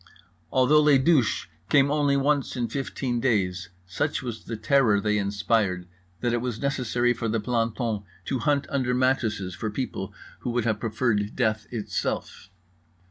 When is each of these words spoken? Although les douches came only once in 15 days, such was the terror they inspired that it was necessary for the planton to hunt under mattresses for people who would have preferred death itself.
Although 0.51 0.81
les 0.81 0.97
douches 0.97 1.45
came 1.69 1.91
only 1.91 2.17
once 2.17 2.55
in 2.55 2.69
15 2.69 3.19
days, 3.19 3.69
such 3.85 4.23
was 4.23 4.45
the 4.45 4.57
terror 4.57 4.99
they 4.99 5.19
inspired 5.19 5.87
that 6.21 6.33
it 6.33 6.41
was 6.41 6.59
necessary 6.59 7.13
for 7.13 7.27
the 7.27 7.39
planton 7.39 8.01
to 8.25 8.39
hunt 8.39 8.65
under 8.71 8.95
mattresses 8.95 9.53
for 9.53 9.69
people 9.69 10.11
who 10.39 10.49
would 10.49 10.65
have 10.65 10.79
preferred 10.79 11.35
death 11.35 11.67
itself. 11.69 12.49